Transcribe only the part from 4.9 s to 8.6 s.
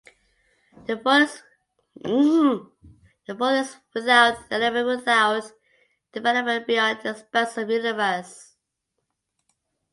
without development, beyond the expanse of universe.